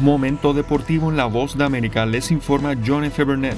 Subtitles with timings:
[0.00, 3.24] Momento deportivo en la voz de América, les informa John F.
[3.24, 3.56] Burnett.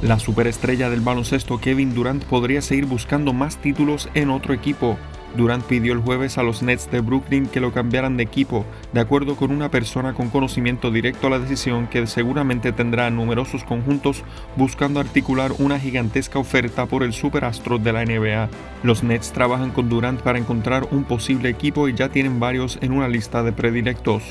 [0.00, 4.96] La superestrella del baloncesto Kevin Durant podría seguir buscando más títulos en otro equipo.
[5.36, 9.00] Durant pidió el jueves a los Nets de Brooklyn que lo cambiaran de equipo, de
[9.00, 14.22] acuerdo con una persona con conocimiento directo a la decisión que seguramente tendrá numerosos conjuntos
[14.56, 18.48] buscando articular una gigantesca oferta por el superastro de la NBA.
[18.82, 22.92] Los Nets trabajan con Durant para encontrar un posible equipo y ya tienen varios en
[22.92, 24.22] una lista de predilectos.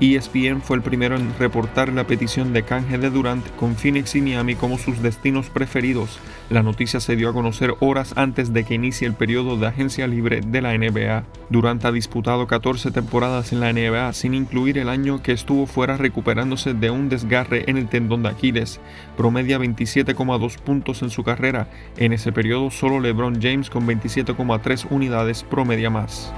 [0.00, 4.22] ESPN fue el primero en reportar la petición de canje de Durant con Phoenix y
[4.22, 6.18] Miami como sus destinos preferidos.
[6.48, 10.06] La noticia se dio a conocer horas antes de que inicie el periodo de agencia
[10.06, 11.24] libre de la NBA.
[11.50, 15.98] Durant ha disputado 14 temporadas en la NBA sin incluir el año que estuvo fuera
[15.98, 18.80] recuperándose de un desgarre en el tendón de Aquiles.
[19.18, 21.68] Promedia 27,2 puntos en su carrera.
[21.98, 26.32] En ese periodo solo LeBron James con 27,3 unidades promedia más.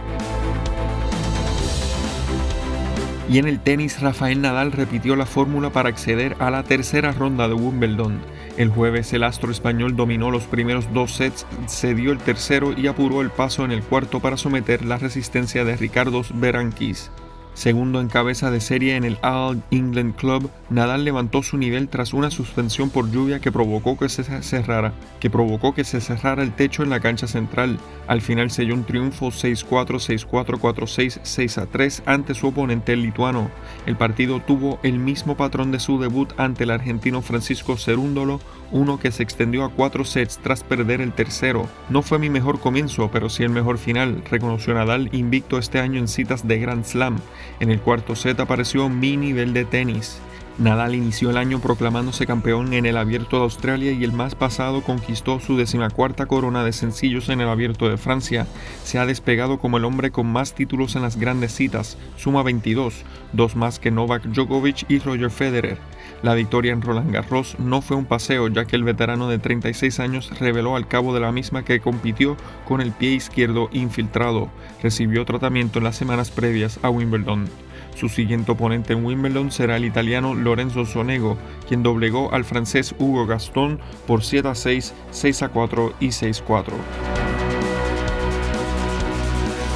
[3.32, 7.48] Y en el tenis, Rafael Nadal repitió la fórmula para acceder a la tercera ronda
[7.48, 8.20] de Wimbledon.
[8.58, 13.22] El jueves el astro español dominó los primeros dos sets, cedió el tercero y apuró
[13.22, 17.10] el paso en el cuarto para someter la resistencia de Ricardo Berankis.
[17.54, 22.14] Segundo en cabeza de serie en el All England Club, Nadal levantó su nivel tras
[22.14, 26.54] una suspensión por lluvia que provocó que se cerrara, que provocó que se cerrara el
[26.54, 27.78] techo en la cancha central.
[28.06, 33.50] Al final selló un triunfo 6-4, 6-4, 4-6, 6-3 ante su oponente el lituano.
[33.84, 38.98] El partido tuvo el mismo patrón de su debut ante el argentino Francisco Cerúndolo, uno
[38.98, 41.68] que se extendió a cuatro sets tras perder el tercero.
[41.90, 45.98] No fue mi mejor comienzo, pero sí el mejor final, reconoció Nadal invicto este año
[45.98, 47.18] en citas de Grand Slam.
[47.60, 50.20] En el cuarto set apareció mi nivel de tenis.
[50.58, 54.82] Nadal inició el año proclamándose campeón en el Abierto de Australia y el más pasado
[54.82, 58.46] conquistó su decimacuarta corona de sencillos en el Abierto de Francia.
[58.84, 62.94] Se ha despegado como el hombre con más títulos en las grandes citas, suma 22,
[63.32, 65.78] dos más que Novak Djokovic y Roger Federer.
[66.22, 70.00] La victoria en Roland Garros no fue un paseo, ya que el veterano de 36
[70.00, 72.36] años reveló al cabo de la misma que compitió
[72.68, 74.50] con el pie izquierdo infiltrado.
[74.82, 77.48] Recibió tratamiento en las semanas previas a Wimbledon.
[77.94, 81.36] Su siguiente oponente en Wimbledon será el italiano Lorenzo Sonego,
[81.68, 86.40] quien doblegó al francés Hugo Gaston por 7 a 6, 6 a 4 y 6
[86.40, 87.21] a 4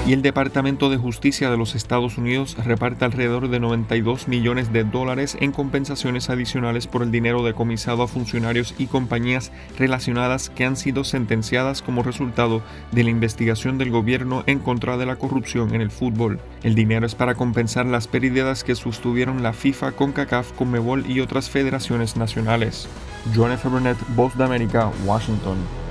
[0.07, 4.85] y el Departamento de Justicia de los Estados Unidos reparte alrededor de 92 millones de
[4.85, 10.77] dólares en compensaciones adicionales por el dinero decomisado a funcionarios y compañías relacionadas que han
[10.77, 12.63] sido sentenciadas como resultado
[12.93, 16.39] de la investigación del gobierno en contra de la corrupción en el fútbol.
[16.63, 21.51] El dinero es para compensar las pérdidas que sostuvieron la FIFA, CONCACAF, CONMEBOL y otras
[21.51, 22.89] federaciones nacionales.
[23.35, 23.69] John F.
[23.69, 25.86] Burnett, Voz de América, Washington.